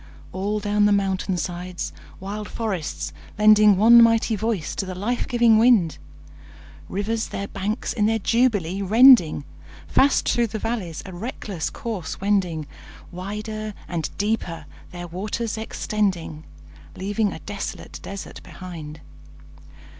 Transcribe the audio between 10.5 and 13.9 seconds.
valleys a reckless course wending, Wider